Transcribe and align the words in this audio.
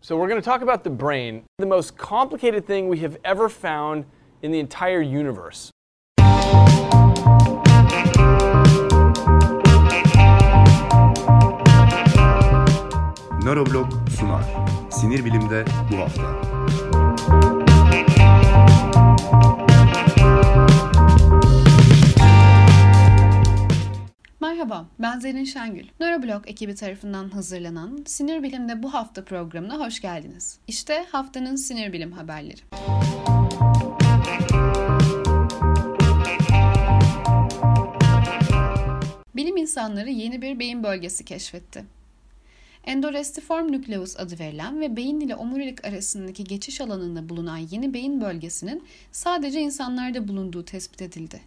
So, 0.00 0.16
we're 0.16 0.28
going 0.28 0.40
to 0.40 0.44
talk 0.44 0.62
about 0.62 0.84
the 0.84 0.90
brain, 0.90 1.44
the 1.58 1.66
most 1.66 1.96
complicated 1.96 2.66
thing 2.66 2.88
we 2.88 2.98
have 3.00 3.18
ever 3.24 3.48
found 3.48 4.04
in 4.42 4.52
the 4.52 4.60
entire 4.60 5.02
universe. 5.02 5.70
Sunar. 14.18 14.42
Sinir 14.90 15.24
bilimde 15.24 15.64
bu 15.90 15.96
hafta. 15.96 17.57
Ben 25.18 25.22
Zerrin 25.22 25.44
Şengül. 25.44 25.86
Nöroblog 26.00 26.48
ekibi 26.48 26.74
tarafından 26.74 27.28
hazırlanan 27.28 28.04
Sinir 28.06 28.42
Bilim'de 28.42 28.82
bu 28.82 28.94
hafta 28.94 29.24
programına 29.24 29.78
hoş 29.78 30.00
geldiniz. 30.00 30.58
İşte 30.66 31.06
haftanın 31.12 31.56
sinir 31.56 31.92
bilim 31.92 32.12
haberleri. 32.12 32.60
Bilim 39.36 39.56
insanları 39.56 40.10
yeni 40.10 40.42
bir 40.42 40.58
beyin 40.58 40.82
bölgesi 40.82 41.24
keşfetti. 41.24 41.84
Endorestiform 42.84 43.72
nükleus 43.72 44.16
adı 44.20 44.38
verilen 44.38 44.80
ve 44.80 44.96
beyin 44.96 45.20
ile 45.20 45.36
omurilik 45.36 45.84
arasındaki 45.84 46.44
geçiş 46.44 46.80
alanında 46.80 47.28
bulunan 47.28 47.56
yeni 47.56 47.94
beyin 47.94 48.20
bölgesinin 48.20 48.84
sadece 49.12 49.60
insanlarda 49.60 50.28
bulunduğu 50.28 50.64
tespit 50.64 51.02
edildi. 51.02 51.40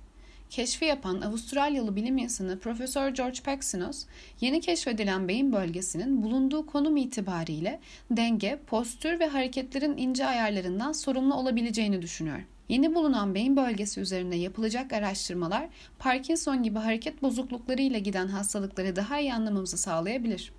Keşfi 0.51 0.85
yapan 0.85 1.21
Avustralyalı 1.21 1.95
bilim 1.95 2.17
insanı 2.17 2.59
Profesör 2.59 3.09
George 3.09 3.39
Paxinos, 3.45 4.05
yeni 4.41 4.61
keşfedilen 4.61 5.27
beyin 5.27 5.53
bölgesinin 5.53 6.23
bulunduğu 6.23 6.65
konum 6.65 6.97
itibariyle 6.97 7.79
denge, 8.11 8.59
postür 8.67 9.19
ve 9.19 9.27
hareketlerin 9.27 9.97
ince 9.97 10.25
ayarlarından 10.25 10.91
sorumlu 10.91 11.35
olabileceğini 11.35 12.01
düşünüyor. 12.01 12.39
Yeni 12.69 12.95
bulunan 12.95 13.35
beyin 13.35 13.57
bölgesi 13.57 14.01
üzerinde 14.01 14.35
yapılacak 14.35 14.93
araştırmalar 14.93 15.67
Parkinson 15.99 16.63
gibi 16.63 16.79
hareket 16.79 17.21
bozuklukları 17.21 17.81
ile 17.81 17.99
giden 17.99 18.27
hastalıkları 18.27 18.95
daha 18.95 19.19
iyi 19.19 19.33
anlamamızı 19.33 19.77
sağlayabilir. 19.77 20.53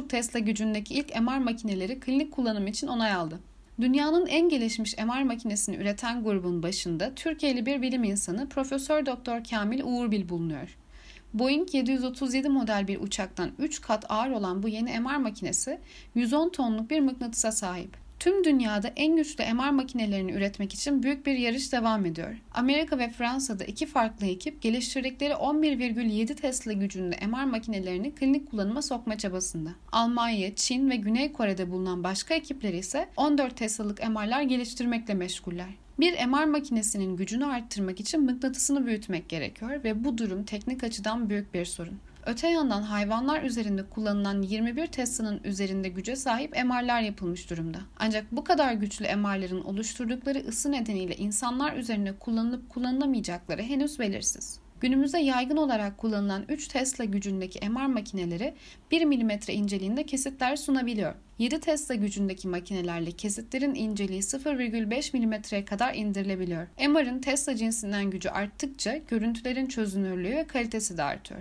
10,5 0.00 0.08
Tesla 0.08 0.38
gücündeki 0.38 0.94
ilk 0.94 1.20
MR 1.20 1.38
makineleri 1.38 2.00
klinik 2.00 2.32
kullanım 2.32 2.66
için 2.66 2.86
onay 2.86 3.12
aldı. 3.12 3.40
Dünyanın 3.80 4.26
en 4.26 4.48
gelişmiş 4.48 4.98
MR 4.98 5.22
makinesini 5.22 5.76
üreten 5.76 6.24
grubun 6.24 6.62
başında 6.62 7.14
Türkiye'li 7.14 7.66
bir 7.66 7.82
bilim 7.82 8.04
insanı 8.04 8.48
Profesör 8.48 9.06
Doktor 9.06 9.44
Kamil 9.44 9.82
Uğurbil 9.84 10.28
bulunuyor. 10.28 10.76
Boeing 11.34 11.74
737 11.74 12.48
model 12.48 12.88
bir 12.88 13.00
uçaktan 13.00 13.50
3 13.58 13.80
kat 13.80 14.04
ağır 14.08 14.30
olan 14.30 14.62
bu 14.62 14.68
yeni 14.68 15.00
MR 15.00 15.16
makinesi 15.16 15.78
110 16.14 16.48
tonluk 16.48 16.90
bir 16.90 17.00
mıknatısa 17.00 17.52
sahip. 17.52 17.96
Tüm 18.20 18.44
dünyada 18.44 18.92
en 18.96 19.16
güçlü 19.16 19.44
MR 19.54 19.70
makinelerini 19.70 20.32
üretmek 20.32 20.74
için 20.74 21.02
büyük 21.02 21.26
bir 21.26 21.34
yarış 21.34 21.72
devam 21.72 22.06
ediyor. 22.06 22.36
Amerika 22.54 22.98
ve 22.98 23.10
Fransa'da 23.10 23.64
iki 23.64 23.86
farklı 23.86 24.26
ekip 24.26 24.62
geliştirdikleri 24.62 25.32
11,7 25.34 26.34
Tesla 26.34 26.72
gücünde 26.72 27.26
MR 27.26 27.44
makinelerini 27.44 28.14
klinik 28.14 28.50
kullanıma 28.50 28.82
sokma 28.82 29.18
çabasında. 29.18 29.70
Almanya, 29.92 30.54
Çin 30.54 30.90
ve 30.90 30.96
Güney 30.96 31.32
Kore'de 31.32 31.70
bulunan 31.70 32.04
başka 32.04 32.34
ekipler 32.34 32.74
ise 32.74 33.08
14 33.16 33.56
Tesla'lık 33.56 34.08
MR'lar 34.08 34.42
geliştirmekle 34.42 35.14
meşguller. 35.14 35.70
Bir 36.00 36.26
MR 36.26 36.44
makinesinin 36.44 37.16
gücünü 37.16 37.46
arttırmak 37.46 38.00
için 38.00 38.24
mıknatısını 38.24 38.86
büyütmek 38.86 39.28
gerekiyor 39.28 39.84
ve 39.84 40.04
bu 40.04 40.18
durum 40.18 40.44
teknik 40.44 40.84
açıdan 40.84 41.30
büyük 41.30 41.54
bir 41.54 41.64
sorun. 41.64 41.98
Öte 42.26 42.48
yandan 42.48 42.82
hayvanlar 42.82 43.42
üzerinde 43.42 43.82
kullanılan 43.82 44.42
21 44.42 44.86
Tesla'nın 44.86 45.40
üzerinde 45.44 45.88
güce 45.88 46.16
sahip 46.16 46.64
MR'lar 46.64 47.00
yapılmış 47.00 47.50
durumda. 47.50 47.78
Ancak 47.98 48.32
bu 48.32 48.44
kadar 48.44 48.72
güçlü 48.72 49.16
MR'ların 49.16 49.64
oluşturdukları 49.64 50.38
ısı 50.48 50.72
nedeniyle 50.72 51.16
insanlar 51.16 51.76
üzerinde 51.76 52.18
kullanılıp 52.18 52.70
kullanılamayacakları 52.70 53.62
henüz 53.62 53.98
belirsiz. 53.98 54.60
Günümüzde 54.80 55.18
yaygın 55.18 55.56
olarak 55.56 55.98
kullanılan 55.98 56.44
3 56.48 56.68
Tesla 56.68 57.04
gücündeki 57.04 57.68
MR 57.68 57.86
makineleri 57.86 58.54
1 58.90 59.04
mm 59.04 59.30
inceliğinde 59.48 60.06
kesitler 60.06 60.56
sunabiliyor. 60.56 61.14
7 61.38 61.60
Tesla 61.60 61.94
gücündeki 61.94 62.48
makinelerle 62.48 63.12
kesitlerin 63.12 63.74
inceliği 63.74 64.20
0,5 64.20 65.18
mm'ye 65.18 65.64
kadar 65.64 65.94
indirilebiliyor. 65.94 66.66
MR'ın 66.88 67.18
Tesla 67.18 67.56
cinsinden 67.56 68.10
gücü 68.10 68.28
arttıkça 68.28 68.96
görüntülerin 68.96 69.66
çözünürlüğü 69.66 70.36
ve 70.36 70.46
kalitesi 70.46 70.96
de 70.96 71.02
artıyor. 71.02 71.40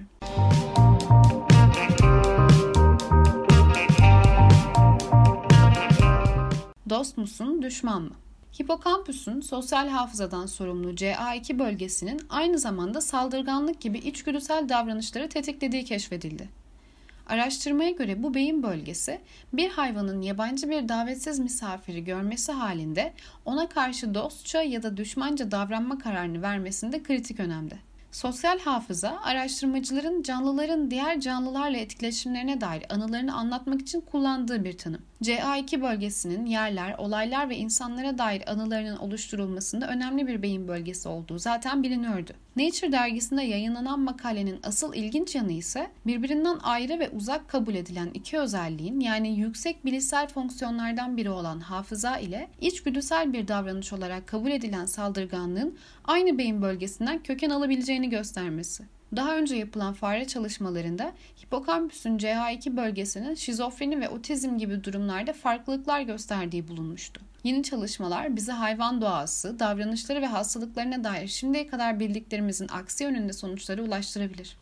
Dost 6.89 7.17
musun, 7.17 7.61
düşman 7.61 8.01
mı? 8.01 8.15
Hipokampüsün 8.61 9.41
sosyal 9.41 9.87
hafızadan 9.87 10.45
sorumlu 10.45 10.89
CA2 10.89 11.59
bölgesinin 11.59 12.21
aynı 12.29 12.59
zamanda 12.59 13.01
saldırganlık 13.01 13.81
gibi 13.81 13.97
içgüdüsel 13.97 14.69
davranışları 14.69 15.29
tetiklediği 15.29 15.85
keşfedildi. 15.85 16.49
Araştırmaya 17.27 17.89
göre 17.89 18.23
bu 18.23 18.33
beyin 18.33 18.63
bölgesi 18.63 19.21
bir 19.53 19.69
hayvanın 19.69 20.21
yabancı 20.21 20.69
bir 20.69 20.89
davetsiz 20.89 21.39
misafiri 21.39 22.03
görmesi 22.03 22.51
halinde 22.51 23.13
ona 23.45 23.69
karşı 23.69 24.13
dostça 24.13 24.61
ya 24.61 24.83
da 24.83 24.97
düşmanca 24.97 25.51
davranma 25.51 25.99
kararını 25.99 26.41
vermesinde 26.41 27.03
kritik 27.03 27.39
önemde. 27.39 27.75
Sosyal 28.11 28.59
hafıza, 28.59 29.19
araştırmacıların 29.23 30.23
canlıların 30.23 30.91
diğer 30.91 31.19
canlılarla 31.19 31.77
etkileşimlerine 31.77 32.61
dair 32.61 32.85
anılarını 32.93 33.35
anlatmak 33.35 33.81
için 33.81 34.01
kullandığı 34.01 34.63
bir 34.63 34.77
tanım. 34.77 35.08
CA2 35.23 35.81
bölgesinin 35.81 36.45
yerler, 36.45 36.95
olaylar 36.97 37.49
ve 37.49 37.57
insanlara 37.57 38.17
dair 38.17 38.51
anılarının 38.51 38.97
oluşturulmasında 38.97 39.87
önemli 39.87 40.27
bir 40.27 40.41
beyin 40.41 40.67
bölgesi 40.67 41.09
olduğu 41.09 41.39
zaten 41.39 41.83
biliniyordu. 41.83 42.31
Nature 42.55 42.91
dergisinde 42.91 43.43
yayınlanan 43.43 43.99
makalenin 43.99 44.59
asıl 44.63 44.93
ilginç 44.93 45.35
yanı 45.35 45.51
ise 45.51 45.91
birbirinden 46.05 46.57
ayrı 46.63 46.99
ve 46.99 47.09
uzak 47.09 47.49
kabul 47.49 47.75
edilen 47.75 48.09
iki 48.13 48.39
özelliğin 48.39 48.99
yani 48.99 49.39
yüksek 49.39 49.85
bilişsel 49.85 50.27
fonksiyonlardan 50.27 51.17
biri 51.17 51.29
olan 51.29 51.59
hafıza 51.59 52.17
ile 52.17 52.47
içgüdüsel 52.61 53.33
bir 53.33 53.47
davranış 53.47 53.93
olarak 53.93 54.27
kabul 54.27 54.51
edilen 54.51 54.85
saldırganlığın 54.85 55.77
aynı 56.05 56.37
beyin 56.37 56.61
bölgesinden 56.61 57.23
köken 57.23 57.49
alabileceğini 57.49 58.09
göstermesi. 58.09 58.98
Daha 59.15 59.35
önce 59.35 59.55
yapılan 59.55 59.93
fare 59.93 60.27
çalışmalarında 60.27 61.11
hipokampüsün 61.45 62.17
CA2 62.17 62.77
bölgesinin 62.77 63.35
şizofreni 63.35 64.01
ve 64.01 64.09
otizm 64.09 64.57
gibi 64.57 64.83
durumlarda 64.83 65.33
farklılıklar 65.33 66.01
gösterdiği 66.01 66.67
bulunmuştu. 66.67 67.21
Yeni 67.43 67.63
çalışmalar 67.63 68.35
bize 68.35 68.51
hayvan 68.51 69.01
doğası, 69.01 69.59
davranışları 69.59 70.21
ve 70.21 70.25
hastalıklarına 70.25 71.03
dair 71.03 71.27
şimdiye 71.27 71.67
kadar 71.67 71.99
bildiklerimizin 71.99 72.67
aksi 72.67 73.03
yönünde 73.03 73.33
sonuçlara 73.33 73.81
ulaştırabilir. 73.81 74.57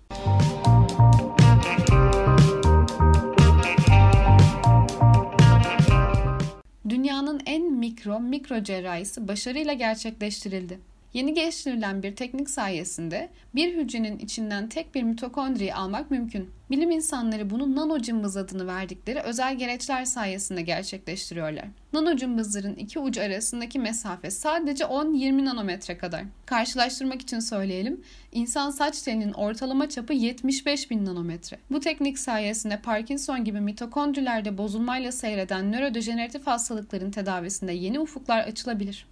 Dünyanın 6.90 7.42
en 7.46 7.74
mikro 7.74 8.20
mikro 8.20 8.64
cerrahisi 8.64 9.28
başarıyla 9.28 9.74
gerçekleştirildi. 9.74 10.80
Yeni 11.14 11.34
geliştirilen 11.34 12.04
bir 12.04 12.16
teknik 12.16 12.50
sayesinde 12.50 13.30
bir 13.56 13.76
hücrenin 13.78 14.20
içinden 14.20 14.70
tek 14.70 14.96
bir 14.96 15.04
mitokondriyi 15.04 15.74
almak 15.74 16.12
mümkün. 16.12 16.50
Bilim 16.72 16.92
insanları 16.92 17.50
bunu 17.50 17.76
nano 17.76 18.00
cımbız 18.00 18.38
adını 18.38 18.68
verdikleri 18.68 19.20
özel 19.20 19.58
gereçler 19.58 20.06
sayesinde 20.06 20.62
gerçekleştiriyorlar. 20.62 21.66
Nano 21.94 22.16
cımbızların 22.16 22.76
iki 22.76 23.00
ucu 23.00 23.22
arasındaki 23.22 23.80
mesafe 23.80 24.32
sadece 24.32 24.84
10-20 24.84 25.46
nanometre 25.46 25.98
kadar. 25.98 26.24
Karşılaştırmak 26.46 27.22
için 27.22 27.40
söyleyelim, 27.40 28.02
insan 28.32 28.72
saç 28.72 29.02
telinin 29.02 29.34
ortalama 29.34 29.90
çapı 29.90 30.14
75 30.14 30.92
bin 30.92 31.06
nanometre. 31.06 31.58
Bu 31.72 31.80
teknik 31.80 32.20
sayesinde 32.20 32.82
Parkinson 32.82 33.44
gibi 33.44 33.62
mitokondrilerde 33.62 34.58
bozulmayla 34.58 35.12
seyreden 35.12 35.72
nörodejeneratif 35.72 36.48
hastalıkların 36.48 37.12
tedavisinde 37.12 37.74
yeni 37.74 38.00
ufuklar 38.00 38.40
açılabilir. 38.40 39.08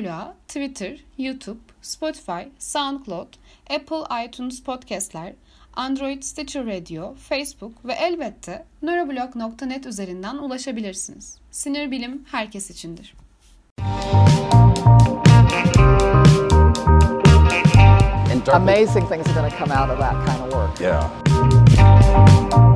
Nöroblog'a 0.00 0.34
Twitter, 0.48 0.98
YouTube, 1.18 1.60
Spotify, 1.82 2.48
SoundCloud, 2.58 3.36
Apple 3.70 4.06
iTunes 4.10 4.62
Podcast'ler, 4.62 5.34
Android 5.74 6.22
Stitcher 6.22 6.66
Radio, 6.66 7.14
Facebook 7.28 7.72
ve 7.84 7.92
elbette 7.92 8.64
nöroblog.net 8.82 9.86
üzerinden 9.86 10.36
ulaşabilirsiniz. 10.36 11.38
Sinir 11.50 11.90
bilim 11.90 12.24
herkes 12.30 12.70
içindir. 12.70 13.14
Amazing 18.52 19.06
things 19.08 19.28
are 19.28 19.34
going 19.34 19.50
to 19.50 19.56
come 19.56 19.70
out 19.70 19.90
of 19.90 19.98
that 19.98 20.26
kind 20.26 20.40
of 20.40 20.52
work. 20.52 20.80
Yeah. 20.80 22.69